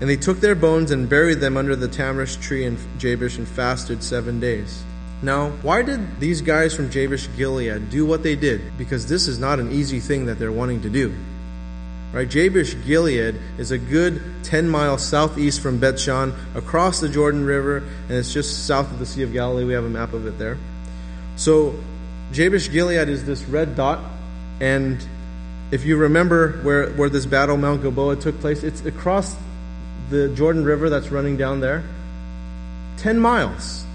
[0.00, 3.48] And they took their bones and buried them under the tamarisk tree in Jabesh and
[3.48, 4.84] fasted seven days.
[5.22, 8.76] Now, why did these guys from Jabesh Gilead do what they did?
[8.76, 11.14] Because this is not an easy thing that they're wanting to do.
[12.12, 12.28] Right?
[12.28, 17.78] Jabesh Gilead is a good 10 miles southeast from Bethshan, across the Jordan River,
[18.08, 19.64] and it's just south of the Sea of Galilee.
[19.64, 20.58] We have a map of it there.
[21.36, 21.74] So,
[22.32, 24.00] Jabesh Gilead is this red dot,
[24.60, 25.04] and
[25.70, 29.36] if you remember where, where this battle, Mount Gilboa, took place, it's across
[30.10, 31.84] the Jordan River that's running down there.
[32.98, 33.86] 10 miles.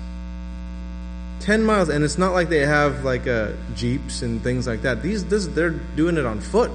[1.42, 5.02] 10 miles and it's not like they have like uh, jeeps and things like that
[5.02, 6.72] these this, they're doing it on foot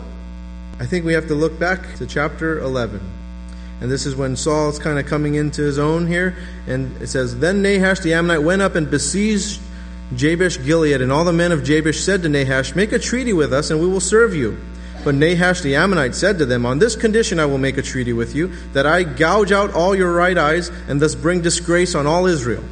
[0.80, 3.00] i think we have to look back to chapter 11
[3.80, 7.38] and this is when saul's kind of coming into his own here and it says
[7.38, 9.60] then nahash the ammonite went up and besieged
[10.14, 13.52] jabesh gilead and all the men of jabesh said to nahash make a treaty with
[13.52, 14.58] us and we will serve you
[15.04, 18.12] but Nahash the Ammonite said to them, On this condition I will make a treaty
[18.12, 22.06] with you, that I gouge out all your right eyes, and thus bring disgrace on
[22.06, 22.64] all Israel.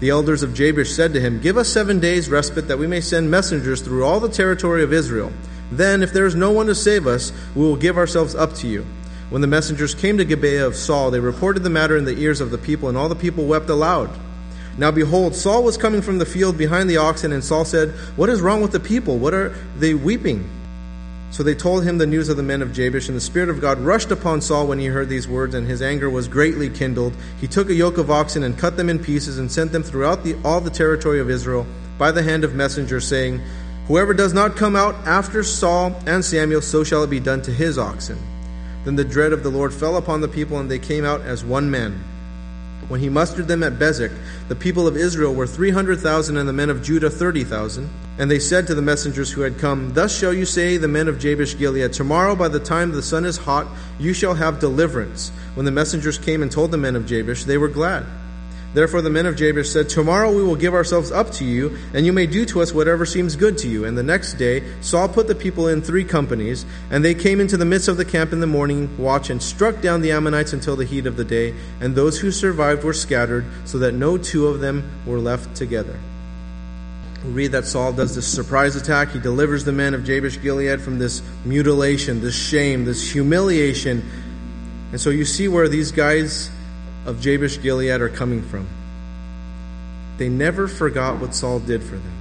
[0.00, 3.00] The elders of Jabesh said to him, Give us seven days' respite, that we may
[3.00, 5.32] send messengers through all the territory of Israel.
[5.70, 8.66] Then, if there is no one to save us, we will give ourselves up to
[8.66, 8.84] you.
[9.30, 12.40] When the messengers came to Gibeah of Saul, they reported the matter in the ears
[12.40, 14.10] of the people, and all the people wept aloud.
[14.76, 18.28] Now behold, Saul was coming from the field behind the oxen, and Saul said, What
[18.28, 19.18] is wrong with the people?
[19.18, 20.48] What are they weeping?
[21.32, 23.58] So they told him the news of the men of Jabesh, and the Spirit of
[23.58, 27.14] God rushed upon Saul when he heard these words, and his anger was greatly kindled.
[27.40, 30.24] He took a yoke of oxen and cut them in pieces, and sent them throughout
[30.24, 31.66] the, all the territory of Israel
[31.96, 33.40] by the hand of messengers, saying,
[33.88, 37.50] Whoever does not come out after Saul and Samuel, so shall it be done to
[37.50, 38.18] his oxen.
[38.84, 41.42] Then the dread of the Lord fell upon the people, and they came out as
[41.42, 42.04] one man.
[42.88, 44.12] When he mustered them at Bezek,
[44.48, 47.88] the people of Israel were 300,000 and the men of Judah 30,000.
[48.18, 51.08] And they said to the messengers who had come, Thus shall you say, the men
[51.08, 53.66] of Jabesh Gilead, Tomorrow by the time the sun is hot,
[53.98, 55.30] you shall have deliverance.
[55.54, 58.04] When the messengers came and told the men of Jabesh, they were glad.
[58.74, 62.06] Therefore the men of Jabesh said, Tomorrow we will give ourselves up to you, and
[62.06, 63.84] you may do to us whatever seems good to you.
[63.84, 67.56] And the next day Saul put the people in three companies, and they came into
[67.56, 70.76] the midst of the camp in the morning watch and struck down the Ammonites until
[70.76, 71.54] the heat of the day.
[71.80, 75.98] And those who survived were scattered, so that no two of them were left together.
[77.24, 79.10] We read that Saul does this surprise attack.
[79.10, 84.02] He delivers the men of Jabesh Gilead from this mutilation, this shame, this humiliation.
[84.90, 86.50] And so you see where these guys
[87.04, 88.66] of Jabesh Gilead are coming from.
[90.18, 92.12] They never forgot what Saul did for them.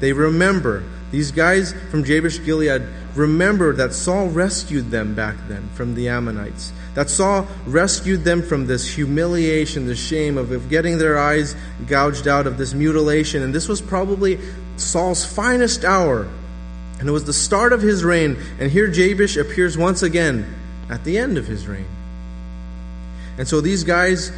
[0.00, 0.84] They remember.
[1.10, 2.82] These guys from Jabesh Gilead
[3.14, 6.72] remember that Saul rescued them back then from the Ammonites.
[6.94, 11.54] That Saul rescued them from this humiliation, the shame of, of getting their eyes
[11.86, 13.42] gouged out, of this mutilation.
[13.42, 14.40] And this was probably
[14.76, 16.28] Saul's finest hour.
[16.98, 18.36] And it was the start of his reign.
[18.58, 20.52] And here Jabesh appears once again
[20.90, 21.86] at the end of his reign.
[23.38, 24.32] And so these guys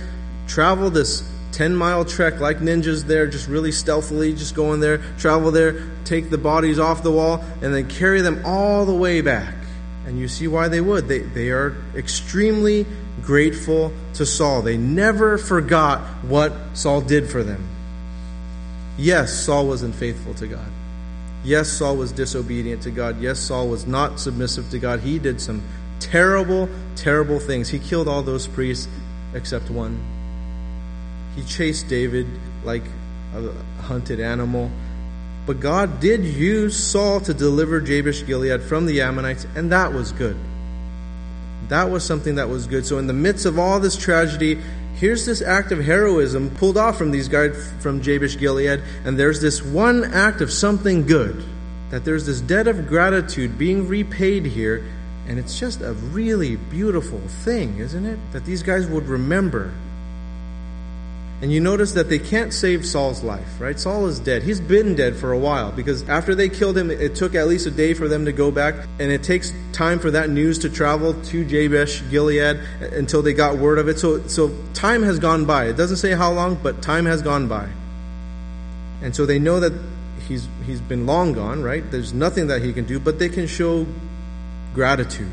[0.46, 5.50] travel this 10 mile trek like ninjas there, just really stealthily, just going there, travel
[5.50, 9.54] there, take the bodies off the wall, and then carry them all the way back.
[10.06, 11.08] And you see why they would.
[11.08, 12.86] They, they are extremely
[13.22, 14.62] grateful to Saul.
[14.62, 17.66] They never forgot what Saul did for them.
[18.98, 20.68] Yes, Saul was unfaithful to God.
[21.42, 23.20] Yes, Saul was disobedient to God.
[23.20, 25.00] Yes, Saul was not submissive to God.
[25.00, 25.62] He did some
[26.00, 27.68] terrible, terrible things.
[27.68, 28.88] He killed all those priests
[29.34, 30.00] except one.
[31.34, 32.26] He chased David
[32.64, 32.82] like
[33.34, 34.70] a hunted animal.
[35.46, 40.10] But God did use Saul to deliver Jabesh Gilead from the Ammonites, and that was
[40.12, 40.36] good.
[41.68, 42.84] That was something that was good.
[42.84, 44.58] So, in the midst of all this tragedy,
[44.96, 49.40] here's this act of heroism pulled off from these guys from Jabesh Gilead, and there's
[49.40, 51.44] this one act of something good.
[51.90, 54.84] That there's this debt of gratitude being repaid here,
[55.26, 58.18] and it's just a really beautiful thing, isn't it?
[58.32, 59.72] That these guys would remember
[61.42, 63.78] and you notice that they can't save Saul's life, right?
[63.78, 64.42] Saul is dead.
[64.42, 67.66] He's been dead for a while because after they killed him, it took at least
[67.66, 70.70] a day for them to go back, and it takes time for that news to
[70.70, 73.98] travel to Jabesh Gilead until they got word of it.
[73.98, 75.66] So, so time has gone by.
[75.66, 77.68] It doesn't say how long, but time has gone by.
[79.02, 79.74] And so they know that
[80.26, 81.88] he's he's been long gone, right?
[81.90, 83.86] There's nothing that he can do, but they can show
[84.76, 85.32] gratitude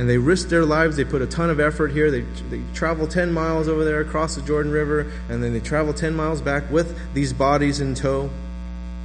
[0.00, 0.96] and they risked their lives.
[0.96, 2.10] They put a ton of effort here.
[2.10, 5.92] They, they travel 10 miles over there across the Jordan River, and then they travel
[5.92, 8.30] 10 miles back with these bodies in tow.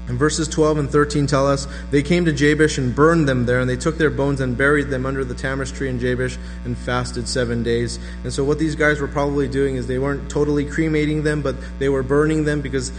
[0.07, 3.59] And verses 12 and 13 tell us they came to Jabesh and burned them there,
[3.59, 6.77] and they took their bones and buried them under the tamarisk tree in Jabesh and
[6.77, 7.99] fasted seven days.
[8.23, 11.55] And so, what these guys were probably doing is they weren't totally cremating them, but
[11.77, 12.93] they were burning them because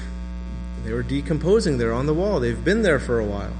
[0.84, 2.40] they were decomposing there on the wall.
[2.40, 3.54] They've been there for a while.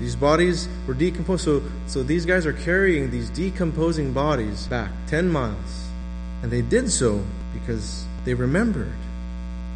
[0.00, 1.44] These bodies were decomposed.
[1.44, 5.88] So, so these guys are carrying these decomposing bodies back 10 miles.
[6.42, 8.92] And they did so because they remembered.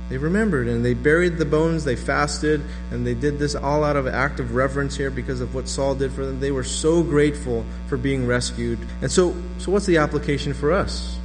[0.09, 3.97] They remembered and they buried the bones, they fasted, and they did this all out
[3.97, 6.39] of act of reverence here because of what Saul did for them.
[6.39, 8.79] They were so grateful for being rescued.
[9.03, 11.19] And so, so what's the application for us?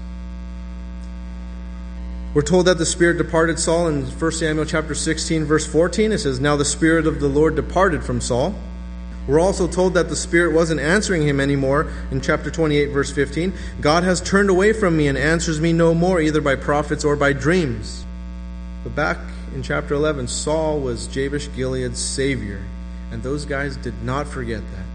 [2.33, 6.13] We're told that the Spirit departed Saul in 1 Samuel chapter 16, verse 14.
[6.13, 8.55] It says, Now the Spirit of the Lord departed from Saul
[9.27, 13.53] we're also told that the Spirit wasn't answering him anymore in chapter 28, verse 15.
[13.79, 17.15] God has turned away from me and answers me no more, either by prophets or
[17.15, 18.05] by dreams.
[18.83, 19.19] But back
[19.53, 22.63] in chapter 11, Saul was Jabesh Gilead's Savior,
[23.11, 24.85] and those guys did not forget that.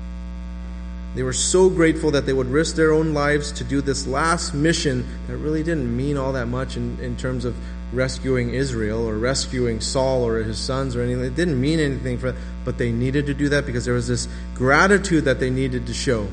[1.15, 4.53] They were so grateful that they would risk their own lives to do this last
[4.53, 7.57] mission that really didn't mean all that much in, in terms of
[7.93, 11.25] rescuing Israel or rescuing Saul or his sons or anything.
[11.25, 14.27] It didn't mean anything for but they needed to do that because there was this
[14.55, 16.27] gratitude that they needed to show.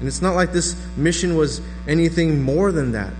[0.00, 3.12] And it's not like this mission was anything more than that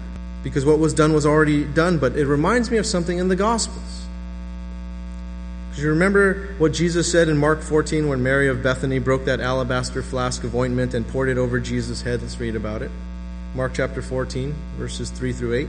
[0.42, 3.36] because what was done was already done, but it reminds me of something in the
[3.36, 4.06] Gospels.
[5.68, 9.40] Because you remember what Jesus said in Mark 14 when Mary of Bethany broke that
[9.40, 12.22] alabaster flask of ointment and poured it over Jesus' head?
[12.22, 12.90] Let's read about it.
[13.54, 15.68] Mark chapter 14, verses 3 through 8.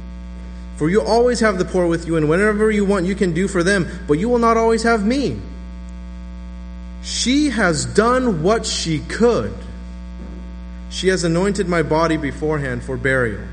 [0.81, 3.47] For you always have the poor with you, and whenever you want, you can do
[3.47, 5.39] for them, but you will not always have me.
[7.03, 9.53] She has done what she could.
[10.89, 13.43] She has anointed my body beforehand for burial.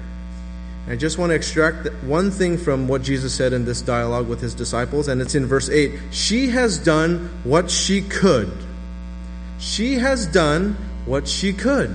[0.88, 4.40] I just want to extract one thing from what Jesus said in this dialogue with
[4.40, 6.00] his disciples, and it's in verse 8.
[6.10, 8.50] She has done what she could.
[9.58, 11.94] She has done what she could.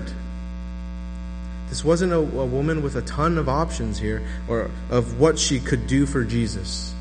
[1.73, 5.59] This wasn't a, a woman with a ton of options here or of what she
[5.59, 6.93] could do for Jesus.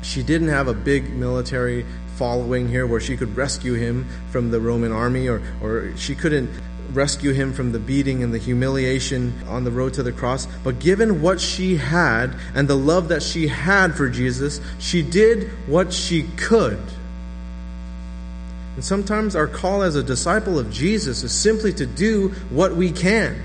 [0.00, 1.84] She didn't have a big military
[2.16, 6.48] following here where she could rescue him from the Roman army or, or she couldn't
[6.94, 10.48] rescue him from the beating and the humiliation on the road to the cross.
[10.64, 15.50] But given what she had and the love that she had for Jesus, she did
[15.68, 16.80] what she could.
[18.76, 22.90] And sometimes our call as a disciple of Jesus is simply to do what we
[22.90, 23.42] can.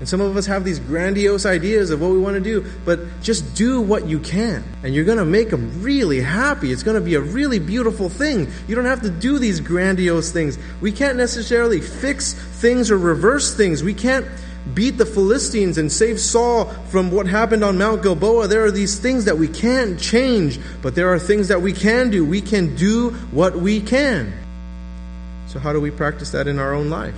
[0.00, 3.00] And some of us have these grandiose ideas of what we want to do, but
[3.22, 4.64] just do what you can.
[4.82, 6.72] And you're going to make them really happy.
[6.72, 8.50] It's going to be a really beautiful thing.
[8.66, 10.58] You don't have to do these grandiose things.
[10.80, 13.84] We can't necessarily fix things or reverse things.
[13.84, 14.26] We can't
[14.72, 18.48] beat the Philistines and save Saul from what happened on Mount Gilboa.
[18.48, 22.10] There are these things that we can't change, but there are things that we can
[22.10, 22.24] do.
[22.24, 24.32] We can do what we can.
[25.46, 27.14] So, how do we practice that in our own life?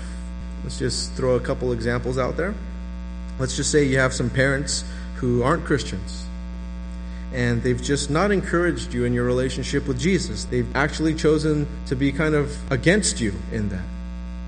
[0.62, 2.55] Let's just throw a couple examples out there.
[3.39, 4.84] Let's just say you have some parents
[5.16, 6.26] who aren't Christians
[7.32, 10.45] and they've just not encouraged you in your relationship with Jesus.
[10.45, 13.84] They've actually chosen to be kind of against you in that.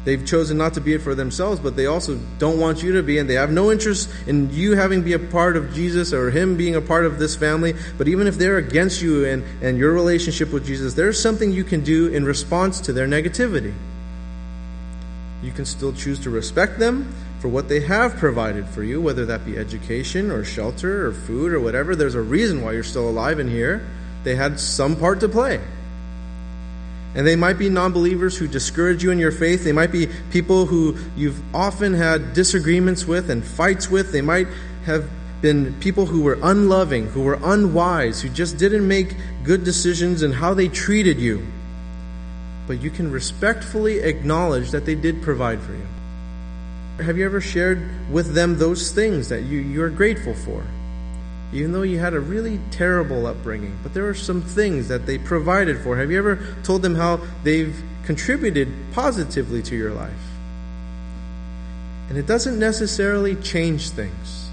[0.04, 3.02] They've chosen not to be it for themselves, but they also don't want you to
[3.02, 6.30] be, and they have no interest in you having be a part of Jesus or
[6.30, 7.74] Him being a part of this family.
[7.98, 11.64] But even if they're against you and, and your relationship with Jesus, there's something you
[11.64, 13.74] can do in response to their negativity.
[15.42, 19.24] You can still choose to respect them for what they have provided for you, whether
[19.26, 21.94] that be education or shelter or food or whatever.
[21.94, 23.86] There's a reason why you're still alive in here.
[24.24, 25.60] They had some part to play.
[27.14, 29.64] And they might be non believers who discourage you in your faith.
[29.64, 34.12] They might be people who you've often had disagreements with and fights with.
[34.12, 34.48] They might
[34.84, 35.08] have
[35.40, 39.14] been people who were unloving, who were unwise, who just didn't make
[39.44, 41.46] good decisions in how they treated you
[42.68, 45.86] but you can respectfully acknowledge that they did provide for you.
[47.00, 50.64] Have you ever shared with them those things that you, you're grateful for?
[51.52, 55.16] Even though you had a really terrible upbringing, but there are some things that they
[55.16, 55.96] provided for.
[55.96, 60.12] Have you ever told them how they've contributed positively to your life?
[62.08, 64.50] And it doesn't necessarily change things.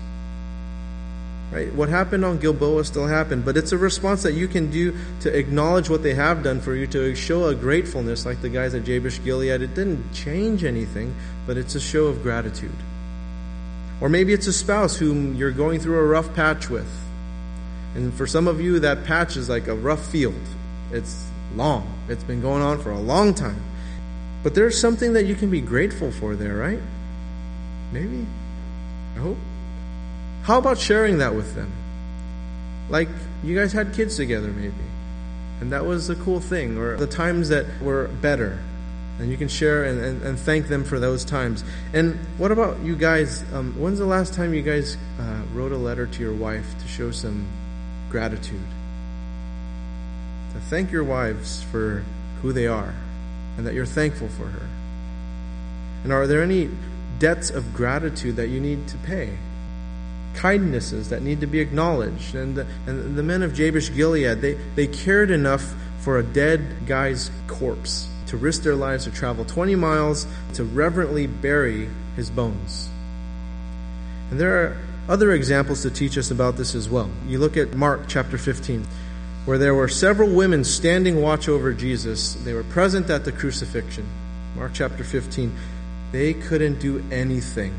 [1.52, 1.74] Right?
[1.74, 5.38] What happened on Gilboa still happened, but it's a response that you can do to
[5.38, 8.84] acknowledge what they have done for you, to show a gratefulness like the guys at
[8.84, 9.62] Jabesh Gilead.
[9.62, 11.16] It didn't change anything,
[11.46, 12.76] but it's a show of gratitude.
[14.02, 16.90] Or maybe it's a spouse whom you're going through a rough patch with.
[17.96, 20.42] And for some of you, that patch is like a rough field.
[20.92, 23.62] It's long, it's been going on for a long time.
[24.44, 26.80] But there's something that you can be grateful for there, right?
[27.92, 28.26] Maybe.
[29.16, 29.38] I hope.
[30.44, 31.72] How about sharing that with them?
[32.90, 33.10] Like
[33.44, 34.74] you guys had kids together, maybe.
[35.62, 38.60] And that was a cool thing, or the times that were better.
[39.20, 41.64] And you can share and, and, and thank them for those times.
[41.94, 43.44] And what about you guys?
[43.54, 46.88] Um, when's the last time you guys uh, wrote a letter to your wife to
[46.88, 47.48] show some
[48.10, 48.62] gratitude?
[50.54, 52.04] To thank your wives for
[52.42, 52.94] who they are
[53.58, 54.68] and that you're thankful for her.
[56.04, 56.70] And are there any
[57.20, 59.38] debts of gratitude that you need to pay?
[60.36, 62.36] kindnesses that need to be acknowledged.
[62.36, 66.86] And the, and the men of Jabesh Gilead, they, they cared enough for a dead
[66.86, 72.90] guy's corpse to risk their lives to travel 20 miles to reverently bury his bones.
[74.32, 77.10] And there are other examples to teach us about this as well.
[77.28, 78.86] You look at Mark chapter 15,
[79.46, 82.34] where there were several women standing watch over Jesus.
[82.34, 84.08] They were present at the crucifixion.
[84.56, 85.56] Mark chapter 15.
[86.12, 87.74] They couldn't do anything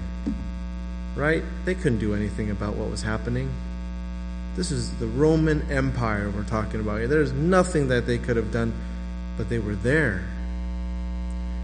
[1.17, 1.43] right?
[1.65, 3.51] They couldn't do anything about what was happening.
[4.55, 7.09] This is the Roman Empire we're talking about here.
[7.09, 8.73] There's nothing that they could have done,
[9.37, 10.25] but they were there.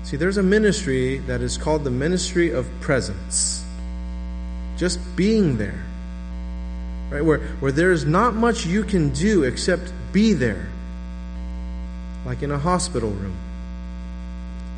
[0.04, 3.64] See, there's a ministry that is called the ministry of presence.
[4.76, 5.84] Just being there.
[7.10, 7.24] Right?
[7.24, 10.68] Where, where there's not much you can do except be there.
[12.26, 13.36] Like in a hospital room,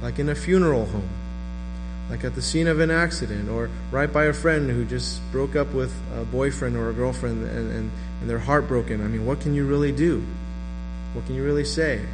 [0.03, 1.09] like in a funeral home
[2.11, 5.57] like at the scene of an accident or right by a friend who just broke
[5.57, 9.03] up with a boyfriend or a girlfriend and, and, and they're heartbroken.
[9.03, 10.23] I mean, what can you really do?
[11.15, 12.05] What can you really say?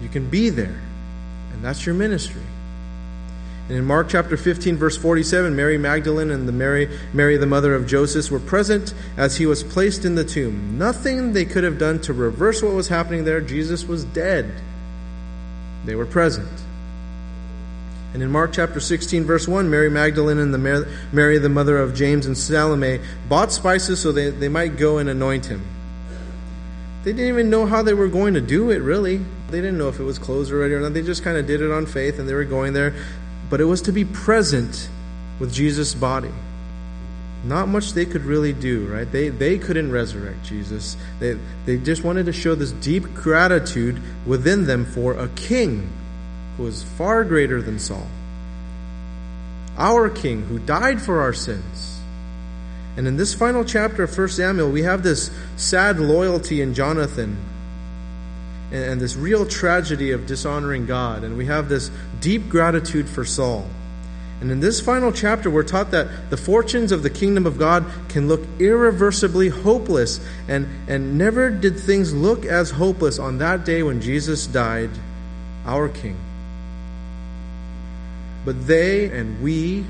[0.00, 0.80] You can be there,
[1.58, 2.40] and that's your ministry.
[3.68, 7.74] And in Mark chapter 15, verse 47, Mary Magdalene and the Mary, Mary, the mother
[7.74, 10.78] of Joseph, were present as he was placed in the tomb.
[10.78, 13.40] Nothing they could have done to reverse what was happening there.
[13.40, 14.54] Jesus was dead.
[15.84, 16.48] They were present.
[18.14, 21.92] And in Mark chapter 16, verse 1, Mary Magdalene and the Mary, the mother of
[21.92, 25.66] James and Salome, bought spices so they, they might go and anoint him.
[27.08, 29.16] They didn't even know how they were going to do it, really.
[29.48, 30.92] They didn't know if it was closed already or not.
[30.92, 32.92] They just kind of did it on faith and they were going there.
[33.48, 34.90] But it was to be present
[35.40, 36.28] with Jesus' body.
[37.44, 39.10] Not much they could really do, right?
[39.10, 40.98] They, they couldn't resurrect Jesus.
[41.18, 45.88] They, they just wanted to show this deep gratitude within them for a king
[46.58, 48.06] who was far greater than Saul.
[49.78, 51.97] our King who died for our sins.
[52.98, 57.38] And in this final chapter of 1 Samuel, we have this sad loyalty in Jonathan
[58.72, 61.22] and, and this real tragedy of dishonoring God.
[61.22, 63.68] And we have this deep gratitude for Saul.
[64.40, 67.86] And in this final chapter, we're taught that the fortunes of the kingdom of God
[68.08, 70.18] can look irreversibly hopeless.
[70.48, 74.90] And, and never did things look as hopeless on that day when Jesus died,
[75.64, 76.16] our King.
[78.44, 79.84] But they and we,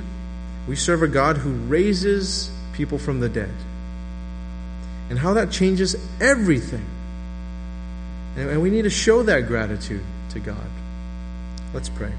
[0.66, 3.52] we serve a God who raises people from the dead.
[5.10, 6.86] And how that changes everything.
[8.36, 10.70] And, we need to show that gratitude to God.
[11.74, 12.12] Let's pray.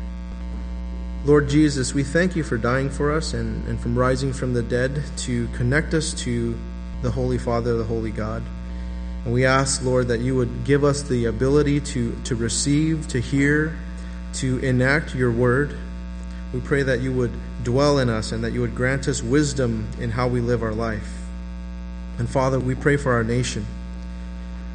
[1.24, 4.62] Lord Jesus, we thank you for dying for us and, and from rising from the
[4.62, 6.58] dead to connect us to
[7.02, 8.44] the Holy Father, the Holy God.
[9.24, 13.22] And we ask, Lord, that you would give us the ability to, to receive, to
[13.22, 13.78] hear,
[14.34, 15.78] to enact your word.
[16.54, 17.32] We pray that you would
[17.64, 20.74] dwell in us and that you would grant us wisdom in how we live our
[20.74, 21.20] life.
[22.18, 23.66] And Father, we pray for our nation.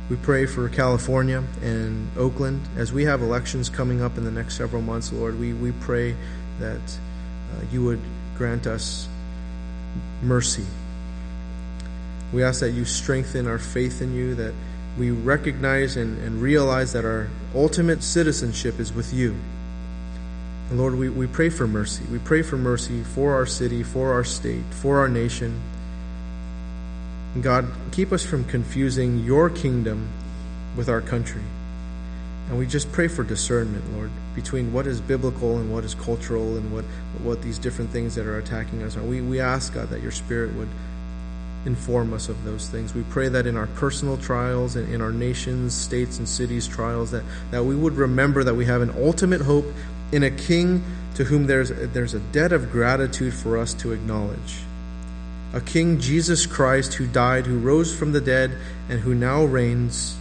[0.09, 2.61] We pray for California and Oakland.
[2.77, 6.14] As we have elections coming up in the next several months, Lord, we, we pray
[6.61, 8.01] that uh, you would
[8.37, 9.09] grant us
[10.22, 10.64] mercy.
[12.33, 14.55] We ask that you strengthen our faith in you, that
[14.99, 19.37] we recognize and, and realize that our ultimate citizenship is with you.
[20.75, 22.03] And Lord, we, we pray for mercy.
[22.11, 25.62] We pray for mercy for our city, for our state, for our nation.
[27.41, 30.09] God, keep us from confusing your kingdom
[30.77, 31.43] with our country.
[32.49, 36.57] And we just pray for discernment, Lord, between what is biblical and what is cultural
[36.57, 36.85] and what,
[37.22, 39.03] what these different things that are attacking us are.
[39.03, 40.68] We, we ask, God, that your Spirit would
[41.66, 42.95] inform us of those things.
[42.95, 47.12] We pray that in our personal trials and in our nations, states, and cities' trials,
[47.12, 47.22] that,
[47.53, 49.66] that we would remember that we have an ultimate hope
[50.15, 50.85] in a King
[51.17, 54.62] to whom there's, there's a debt of gratitude for us to acknowledge
[55.53, 58.59] a King Jesus Christ who died, who rose from the dead,
[58.89, 60.17] and who now reigns.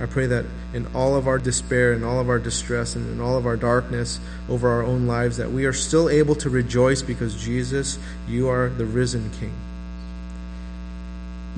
[0.00, 3.20] I pray that in all of our despair, in all of our distress, and in
[3.20, 4.18] all of our darkness
[4.48, 8.68] over our own lives, that we are still able to rejoice because Jesus, you are
[8.68, 9.54] the risen King.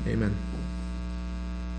[0.06, 0.36] Amen.